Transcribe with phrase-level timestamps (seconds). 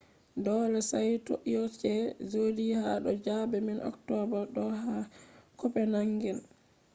[0.45, 1.77] dole saito ioc
[2.31, 4.95] jodi ha do zabe man october do ha
[5.59, 6.39] copenhagen